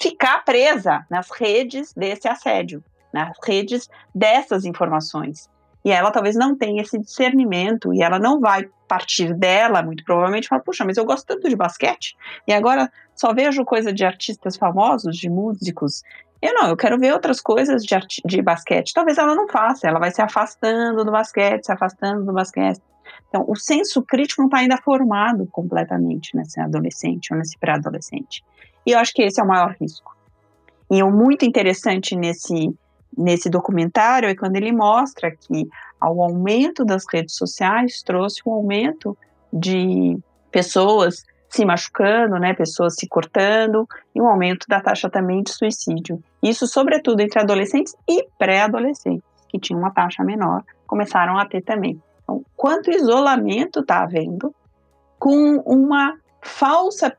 [0.00, 5.48] ficar presa nas redes desse assédio, nas redes dessas informações.
[5.84, 10.48] E ela talvez não tenha esse discernimento e ela não vai partir dela, muito provavelmente,
[10.48, 12.16] falar: puxa, mas eu gosto tanto de basquete
[12.48, 16.02] e agora só vejo coisa de artistas famosos, de músicos.
[16.40, 18.92] Eu não, eu quero ver outras coisas de, de basquete.
[18.92, 22.82] Talvez ela não faça, ela vai se afastando do basquete, se afastando do basquete.
[23.28, 28.44] Então, o senso crítico não está ainda formado completamente nesse adolescente ou nesse pré-adolescente.
[28.86, 30.14] E eu acho que esse é o maior risco.
[30.90, 32.74] E o muito interessante nesse
[33.16, 35.68] nesse documentário é quando ele mostra que
[36.00, 39.16] ao aumento das redes sociais trouxe um aumento
[39.52, 40.18] de
[40.50, 46.22] pessoas se machucando, né, pessoas se cortando e um aumento da taxa também de suicídio.
[46.42, 52.02] Isso sobretudo entre adolescentes e pré-adolescentes, que tinham uma taxa menor, começaram a ter também.
[52.22, 54.54] Então, quanto isolamento está havendo
[55.18, 57.16] com uma falsa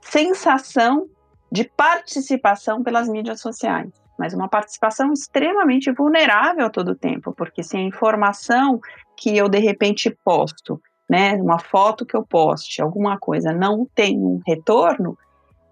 [0.00, 1.06] sensação
[1.50, 7.76] de participação pelas mídias sociais mas uma participação extremamente vulnerável todo o tempo, porque se
[7.76, 8.80] a informação
[9.16, 14.18] que eu de repente posto, né, uma foto que eu poste, alguma coisa não tem
[14.18, 15.16] um retorno,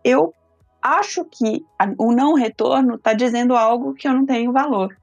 [0.05, 0.33] eu
[0.83, 1.65] acho que
[1.99, 4.95] o não retorno está dizendo algo que eu não tenho valor.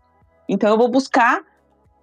[0.47, 1.41] Então eu vou buscar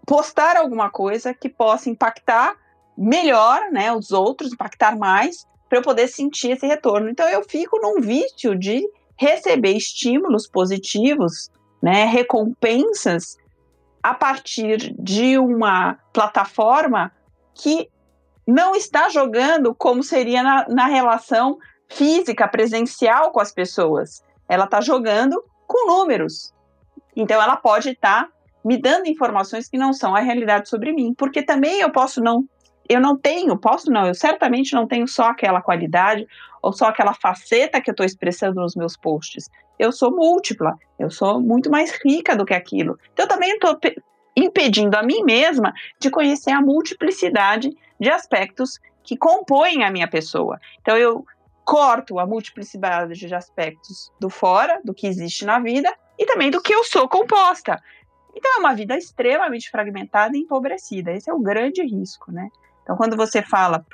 [0.05, 2.57] postar alguma coisa que possa impactar
[2.97, 7.09] melhor, né, os outros, impactar mais, para eu poder sentir esse retorno.
[7.09, 8.83] Então eu fico num vício de
[9.19, 11.51] receber estímulos positivos,
[11.83, 13.37] né, recompensas
[14.03, 17.13] a partir de uma plataforma
[17.55, 17.89] que
[18.47, 24.23] não está jogando como seria na, na relação física, presencial com as pessoas.
[24.49, 26.55] Ela está jogando com números.
[27.15, 28.31] Então, ela pode estar tá
[28.65, 32.49] me dando informações que não são a realidade sobre mim, porque também eu posso não
[32.89, 36.27] eu não tenho, posso não, eu certamente não tenho só aquela qualidade
[36.63, 39.49] ou só aquela faceta que eu estou expressando nos meus posts.
[39.79, 42.99] eu sou múltipla, eu sou muito mais rica do que aquilo.
[43.13, 43.79] Então, eu também estou
[44.35, 50.59] impedindo a mim mesma de conhecer a multiplicidade de aspectos que compõem a minha pessoa.
[50.81, 51.25] Então, eu
[51.65, 56.63] corto a multiplicidade de aspectos do fora, do que existe na vida, e também do
[56.63, 57.81] que eu sou composta.
[58.35, 61.13] Então, é uma vida extremamente fragmentada e empobrecida.
[61.13, 62.49] Esse é o grande risco, né?
[62.89, 63.85] Então, quando você fala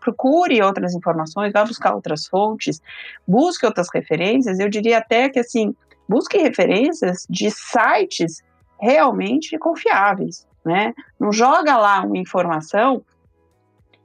[0.00, 2.80] procure outras informações, vá buscar outras fontes,
[3.26, 5.76] busque outras referências, eu diria até que, assim,
[6.08, 8.42] busque referências de sites
[8.80, 10.94] realmente confiáveis, né?
[11.20, 13.04] Não joga lá uma informação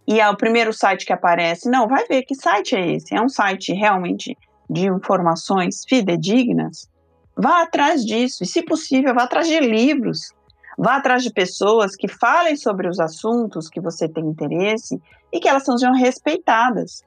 [0.06, 1.70] e é o primeiro site que aparece.
[1.70, 3.16] Não, vai ver que site é esse.
[3.16, 4.38] É um site realmente
[4.70, 6.90] de informações fidedignas?
[7.34, 8.44] Vá atrás disso.
[8.44, 10.34] E, se possível, vá atrás de livros.
[10.78, 15.48] Vá atrás de pessoas que falem sobre os assuntos que você tem interesse e que
[15.48, 17.04] elas sejam respeitadas.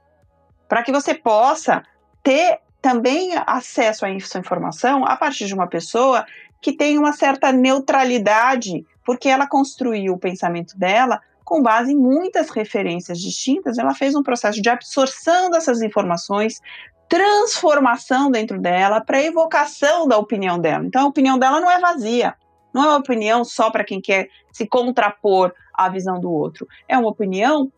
[0.69, 1.83] Para que você possa
[2.23, 6.25] ter também acesso a essa informação a partir de uma pessoa
[6.61, 12.51] que tem uma certa neutralidade, porque ela construiu o pensamento dela com base em muitas
[12.51, 16.61] referências distintas, ela fez um processo de absorção dessas informações,
[17.09, 20.85] transformação dentro dela para evocação da opinião dela.
[20.85, 22.35] Então a opinião dela não é vazia,
[22.77, 26.69] não é uma opinião só para quem quer se contrapor à visão do outro.
[26.87, 27.73] É uma opinião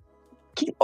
[0.57, 0.75] que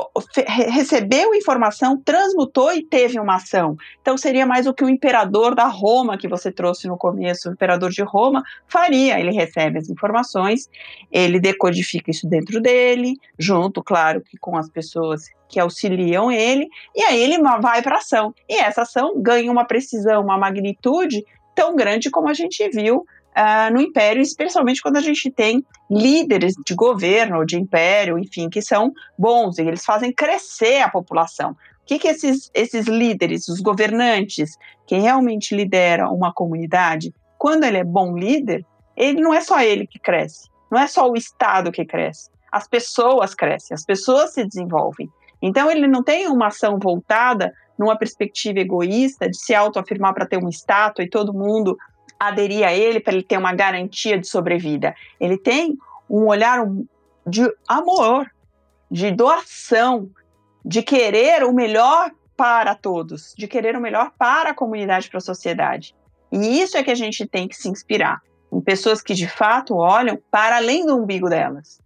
[0.70, 3.76] recebeu informação, transmutou e teve uma ação.
[4.00, 7.52] Então seria mais o que o imperador da Roma que você trouxe no começo, o
[7.52, 9.18] imperador de Roma, faria.
[9.18, 10.70] Ele recebe as informações,
[11.10, 17.02] ele decodifica isso dentro dele, junto, claro, que com as pessoas que auxiliam ele, e
[17.02, 18.32] aí ele vai para ação.
[18.48, 21.24] E essa ação ganha uma precisão, uma magnitude
[21.54, 23.04] tão grande como a gente viu
[23.36, 28.62] uh, no império, especialmente quando a gente tem líderes de governo, de império, enfim, que
[28.62, 31.52] são bons e eles fazem crescer a população.
[31.52, 37.76] O que, que esses, esses líderes, os governantes, que realmente lideram uma comunidade, quando ele
[37.76, 38.64] é bom líder,
[38.96, 42.66] ele não é só ele que cresce, não é só o Estado que cresce, as
[42.66, 45.10] pessoas crescem, as pessoas se desenvolvem.
[45.42, 50.38] Então ele não tem uma ação voltada numa perspectiva egoísta de se autoafirmar para ter
[50.38, 51.76] uma estátua e todo mundo
[52.18, 54.94] aderir a ele para ele ter uma garantia de sobrevida.
[55.20, 55.76] Ele tem
[56.08, 56.64] um olhar
[57.26, 58.30] de amor,
[58.90, 60.10] de doação,
[60.64, 65.22] de querer o melhor para todos, de querer o melhor para a comunidade, para a
[65.22, 65.94] sociedade.
[66.32, 68.20] E isso é que a gente tem que se inspirar
[68.52, 71.80] em pessoas que de fato olham para além do umbigo delas.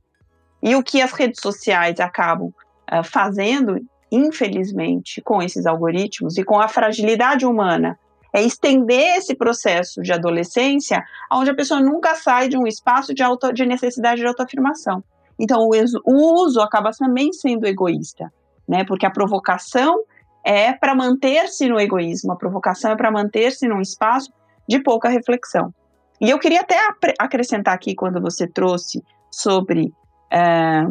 [0.62, 3.78] E o que as redes sociais acabam uh, fazendo,
[4.10, 7.98] infelizmente, com esses algoritmos e com a fragilidade humana
[8.34, 13.22] é estender esse processo de adolescência, onde a pessoa nunca sai de um espaço de,
[13.22, 15.02] auto, de necessidade de autoafirmação.
[15.38, 15.58] Então,
[16.04, 18.30] o, uso acaba também sendo egoísta,
[18.68, 18.84] né?
[18.84, 20.02] Porque a provocação
[20.44, 24.32] é para manter-se no egoísmo, a provocação é para manter-se num espaço
[24.68, 25.72] de pouca reflexão.
[26.20, 26.76] E eu queria até
[27.18, 29.92] acrescentar aqui, quando você trouxe sobre
[30.32, 30.82] é,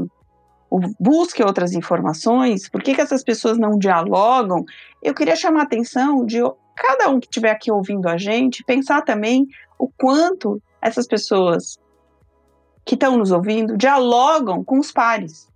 [0.69, 4.63] o busque outras informações, por que, que essas pessoas não dialogam,
[5.04, 6.41] eu queria chamar a atenção de
[6.77, 9.47] cada um que estiver aqui ouvindo a gente pensar também
[9.79, 11.79] o quanto essas pessoas
[12.85, 15.49] que estão nos ouvindo dialogam com os pares.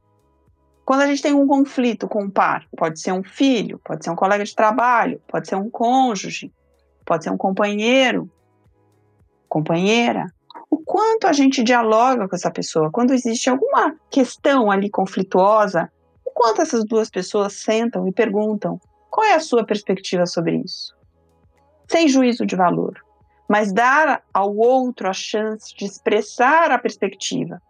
[0.84, 4.10] Quando a gente tem um conflito com um par, pode ser um filho, pode ser
[4.10, 6.52] um colega de trabalho, pode ser um cônjuge,
[7.06, 8.30] pode ser um companheiro,
[9.48, 10.26] companheira,
[10.70, 15.90] o quanto a gente dialoga com essa pessoa, quando existe alguma questão ali conflituosa,
[16.26, 18.80] o quanto essas duas pessoas sentam e perguntam:
[19.10, 20.96] qual é a sua perspectiva sobre isso?
[21.92, 23.04] Sem juízo de valor,
[23.50, 27.62] mas dar ao outro a chance de expressar a perspectiva.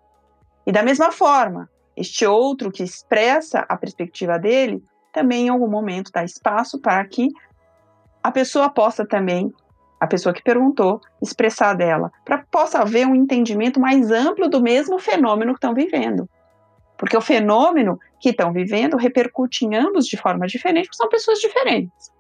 [0.66, 6.12] E da mesma forma, este outro que expressa a perspectiva dele também em algum momento
[6.12, 7.30] dá espaço para que
[8.22, 9.52] a pessoa possa também,
[10.00, 15.00] a pessoa que perguntou, expressar dela, para possa haver um entendimento mais amplo do mesmo
[15.00, 16.30] fenômeno que estão vivendo.
[16.96, 21.40] Porque o fenômeno que estão vivendo repercute em ambos de forma diferente, porque são pessoas
[21.40, 22.12] diferentes.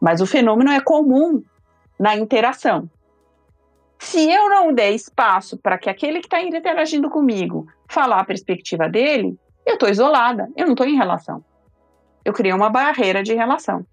[0.00, 1.42] Mas o fenômeno é comum
[1.98, 2.88] na interação.
[3.98, 8.88] Se eu não der espaço para que aquele que está interagindo comigo falar a perspectiva
[8.88, 11.44] dele, eu estou isolada, eu não estou em relação.
[12.24, 13.84] Eu criei uma barreira de relação.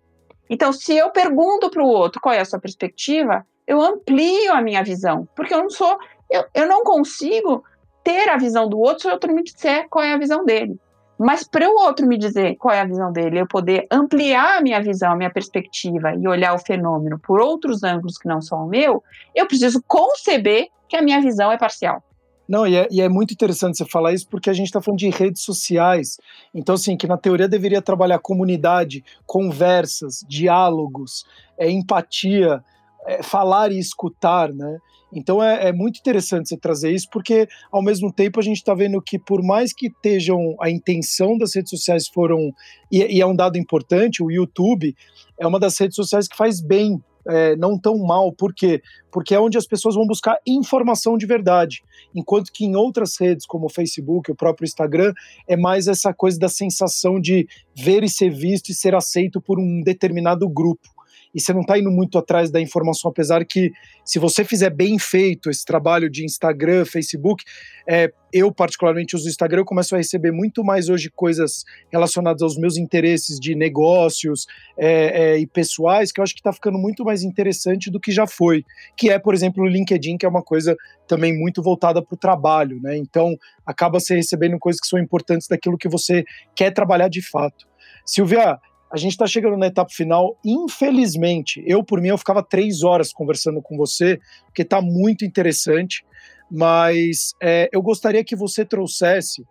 [0.49, 4.61] Então, se eu pergunto para o outro qual é a sua perspectiva, eu amplio a
[4.61, 5.97] minha visão, porque eu não sou,
[6.29, 7.63] eu, eu não consigo
[8.01, 10.79] ter a visão do outro se o outro me disser qual é a visão dele.
[11.17, 14.61] Mas para o outro me dizer qual é a visão dele, eu poder ampliar a
[14.61, 18.65] minha visão, a minha perspectiva e olhar o fenômeno por outros ângulos que não são
[18.65, 19.03] o meu,
[19.35, 22.03] eu preciso conceber que a minha visão é parcial.
[22.47, 24.99] Não, e é, e é, muito interessante você falar isso porque a gente está falando
[24.99, 26.17] de redes sociais.
[26.53, 31.25] Então, assim, que na teoria deveria trabalhar comunidade, conversas, diálogos,
[31.57, 32.63] é, empatia,
[33.07, 34.77] é, falar e escutar, né?
[35.13, 38.73] Então é, é, muito interessante você trazer isso, porque ao mesmo tempo a gente está
[38.73, 42.51] vendo que, por mais que estejam a intenção das redes sociais foram,
[42.91, 44.93] e, e, é um dado importante, o YouTube
[45.39, 48.31] é uma das redes sociais que faz bem é, não tão mal.
[48.33, 48.81] Por quê?
[49.11, 51.81] Porque é onde as pessoas vão buscar informação de verdade.
[52.15, 55.13] Enquanto que em outras redes, como o Facebook, o próprio Instagram,
[55.47, 59.59] é mais essa coisa da sensação de ver e ser visto e ser aceito por
[59.59, 60.96] um determinado grupo
[61.37, 63.71] e você não está indo muito atrás da informação, apesar que
[64.03, 67.43] se você fizer bem feito esse trabalho de Instagram, Facebook,
[67.87, 72.41] é, eu particularmente uso o Instagram, eu começo a receber muito mais hoje coisas relacionadas
[72.41, 76.79] aos meus interesses de negócios é, é, e pessoais, que eu acho que está ficando
[76.79, 78.65] muito mais interessante do que já foi,
[78.97, 80.75] que é, por exemplo, o LinkedIn, que é uma coisa
[81.07, 82.97] também muito voltada para o trabalho, né?
[82.97, 86.23] Então, acaba se recebendo coisas que são importantes daquilo que você
[86.55, 87.67] quer trabalhar de fato.
[88.03, 88.57] Silvia,
[88.91, 90.37] a gente está chegando na etapa final.
[90.45, 96.05] Infelizmente, eu por mim eu ficava três horas conversando com você, porque está muito interessante.
[96.49, 99.45] Mas é, eu gostaria que você trouxesse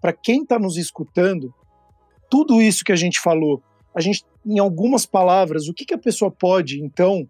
[0.00, 1.54] para quem está nos escutando
[2.30, 3.62] tudo isso que a gente falou.
[3.94, 7.26] A gente, em algumas palavras, o que, que a pessoa pode, então,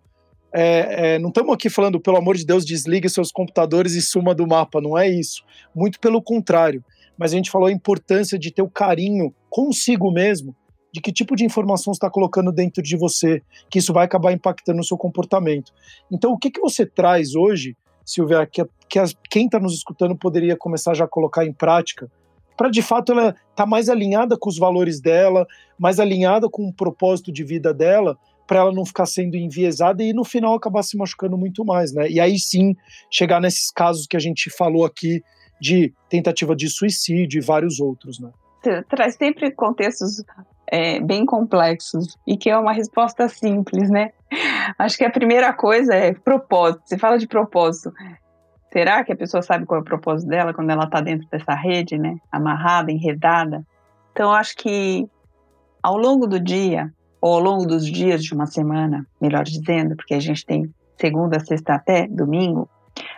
[0.53, 4.35] é, é, não estamos aqui falando, pelo amor de Deus, desligue seus computadores e suma
[4.35, 5.45] do mapa, não é isso.
[5.75, 6.85] Muito pelo contrário.
[7.17, 10.57] Mas a gente falou a importância de ter o carinho consigo mesmo
[10.93, 14.81] de que tipo de informação está colocando dentro de você, que isso vai acabar impactando
[14.81, 15.73] o seu comportamento.
[16.11, 20.15] Então, o que, que você traz hoje, Silvia, que, que as, quem está nos escutando
[20.17, 22.11] poderia começar já a colocar em prática,
[22.57, 25.47] para de fato ela estar tá mais alinhada com os valores dela,
[25.79, 30.13] mais alinhada com o propósito de vida dela, para ela não ficar sendo enviesada e
[30.13, 32.11] no final acabar se machucando muito mais, né?
[32.11, 32.77] E aí sim
[33.11, 35.23] chegar nesses casos que a gente falou aqui
[35.61, 38.31] de tentativa de suicídio e vários outros, né?
[38.89, 40.23] Traz sempre contextos
[40.73, 44.11] é, bem complexos e que é uma resposta simples, né?
[44.79, 46.81] Acho que a primeira coisa é propósito.
[46.87, 47.93] Você fala de propósito.
[48.73, 51.55] Será que a pessoa sabe qual é o propósito dela quando ela está dentro dessa
[51.55, 52.17] rede, né?
[52.33, 53.63] Amarrada, enredada?
[54.13, 55.07] Então, acho que
[55.83, 60.15] ao longo do dia, ou ao longo dos dias de uma semana, melhor dizendo, porque
[60.15, 62.67] a gente tem segunda, sexta até domingo,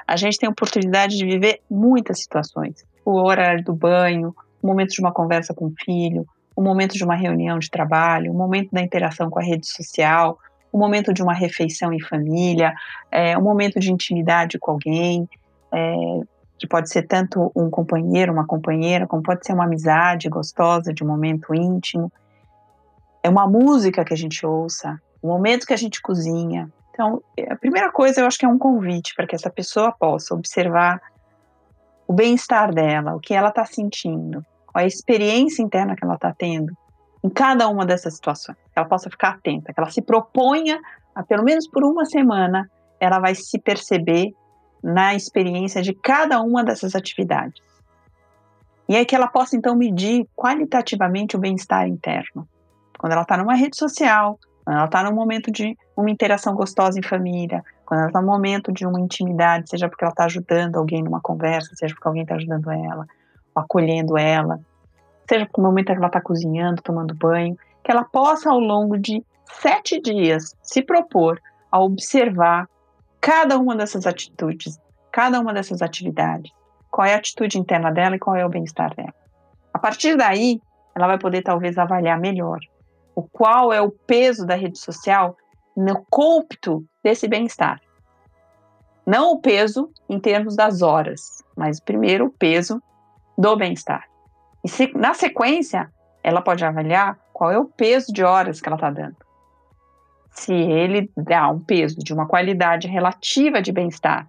[0.08, 2.84] a gente tem oportunidade de viver muitas situações.
[3.04, 6.26] O horário do banho, o momento de uma conversa com o filho,
[6.56, 10.38] o momento de uma reunião de trabalho, o momento da interação com a rede social,
[10.72, 12.74] o momento de uma refeição em família,
[13.10, 15.28] é, um momento de intimidade com alguém,
[15.72, 16.20] é,
[16.58, 21.04] que pode ser tanto um companheiro, uma companheira, como pode ser uma amizade gostosa, de
[21.04, 22.12] um momento íntimo.
[23.22, 26.68] É uma música que a gente ouça, o momento que a gente cozinha.
[26.90, 30.34] Então, a primeira coisa eu acho que é um convite para que essa pessoa possa
[30.34, 31.00] observar
[32.06, 34.44] o bem-estar dela, o que ela está sentindo,
[34.74, 36.76] a experiência interna que ela está tendo
[37.22, 40.78] em cada uma dessas situações, que ela possa ficar atenta, que ela se proponha
[41.14, 42.70] a pelo menos por uma semana,
[43.00, 44.34] ela vai se perceber
[44.82, 47.62] na experiência de cada uma dessas atividades.
[48.86, 52.46] E aí que ela possa então medir qualitativamente o bem-estar interno.
[52.98, 56.98] Quando ela está numa rede social, quando ela está num momento de uma interação gostosa
[56.98, 60.76] em família, quando ela está num momento de uma intimidade, seja porque ela está ajudando
[60.76, 63.06] alguém numa conversa, seja porque alguém está ajudando ela,
[63.54, 64.60] acolhendo ela,
[65.28, 69.24] seja no momento que ela está cozinhando, tomando banho, que ela possa ao longo de
[69.44, 71.40] sete dias se propor
[71.70, 72.68] a observar
[73.20, 74.78] cada uma dessas atitudes,
[75.10, 76.52] cada uma dessas atividades,
[76.90, 79.14] qual é a atitude interna dela e qual é o bem-estar dela.
[79.72, 80.60] A partir daí,
[80.94, 82.60] ela vai poder talvez avaliar melhor
[83.14, 85.36] o qual é o peso da rede social
[85.76, 87.80] no cômpito desse bem-estar.
[89.06, 92.82] Não o peso em termos das horas, mas primeiro o peso
[93.36, 94.04] do bem-estar.
[94.64, 95.90] E se, na sequência,
[96.22, 99.16] ela pode avaliar qual é o peso de horas que ela está dando.
[100.30, 104.28] Se ele dá um peso de uma qualidade relativa de bem-estar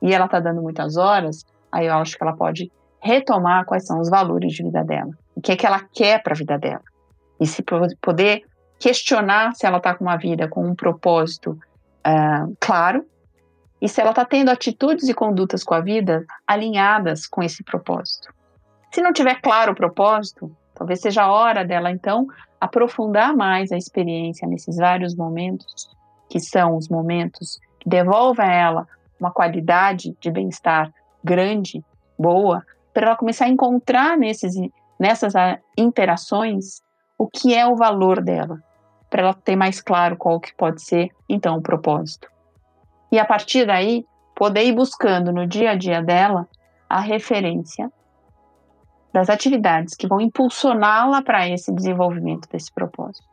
[0.00, 2.70] e ela está dando muitas horas, aí eu acho que ela pode
[3.00, 6.32] retomar quais são os valores de vida dela, o que é que ela quer para
[6.32, 6.82] a vida dela.
[7.38, 7.62] E se
[8.00, 8.42] poder
[8.78, 11.52] questionar se ela está com uma vida com um propósito
[12.06, 13.04] uh, claro
[13.80, 18.35] e se ela está tendo atitudes e condutas com a vida alinhadas com esse propósito.
[18.96, 22.26] Se não tiver claro o propósito, talvez seja a hora dela então
[22.58, 25.94] aprofundar mais a experiência nesses vários momentos,
[26.30, 28.88] que são os momentos que devolvem a ela
[29.20, 30.90] uma qualidade de bem-estar
[31.22, 31.84] grande,
[32.18, 34.54] boa, para ela começar a encontrar nesses,
[34.98, 36.80] nessas ah, interações
[37.18, 38.62] o que é o valor dela,
[39.10, 42.30] para ela ter mais claro qual que pode ser então o propósito.
[43.12, 46.48] E a partir daí, poder ir buscando no dia a dia dela
[46.88, 47.92] a referência
[49.16, 53.26] das atividades que vão impulsioná-la para esse desenvolvimento desse propósito.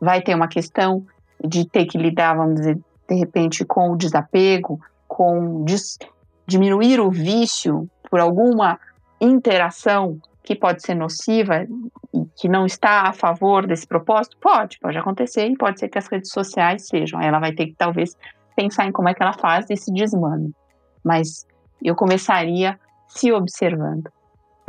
[0.00, 1.04] Vai ter uma questão
[1.44, 5.98] de ter que lidar, vamos dizer, de repente, com o desapego, com des
[6.46, 8.78] diminuir o vício por alguma
[9.20, 11.66] interação que pode ser nociva
[12.14, 14.36] e que não está a favor desse propósito?
[14.40, 17.20] Pode, pode acontecer e pode ser que as redes sociais sejam.
[17.20, 18.16] Ela vai ter que talvez
[18.54, 20.54] pensar em como é que ela faz esse desmame.
[21.02, 21.44] Mas
[21.82, 24.08] eu começaria se observando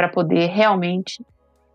[0.01, 1.23] para poder realmente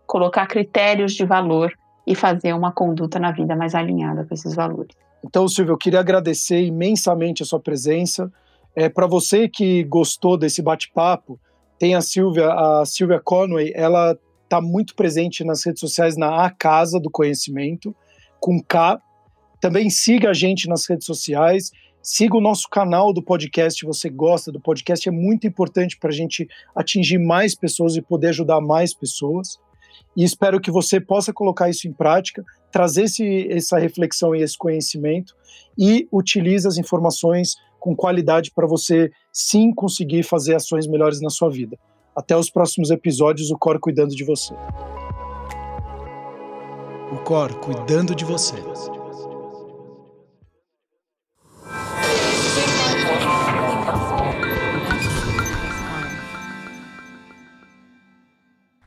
[0.05, 1.71] colocar critérios de valor
[2.05, 4.93] e fazer uma conduta na vida mais alinhada com esses valores.
[5.23, 8.29] Então, Silvio, eu queria agradecer imensamente a sua presença.
[8.75, 11.39] É, para você que gostou desse bate-papo,
[11.79, 16.49] tem a Silvia, a Silvia Conway, ela está muito presente nas redes sociais na A
[16.49, 17.95] Casa do Conhecimento,
[18.41, 18.99] com K.
[19.61, 21.71] Também siga a gente nas redes sociais,
[22.07, 26.09] siga o nosso canal do podcast, se você gosta do podcast, é muito importante para
[26.09, 29.59] a gente atingir mais pessoas e poder ajudar mais pessoas.
[30.15, 34.57] E espero que você possa colocar isso em prática, trazer esse, essa reflexão e esse
[34.57, 35.35] conhecimento
[35.77, 41.49] e utilize as informações com qualidade para você sim conseguir fazer ações melhores na sua
[41.49, 41.77] vida.
[42.15, 44.53] Até os próximos episódios, o Cor cuidando de você.
[47.11, 48.55] O Cor cuidando de você.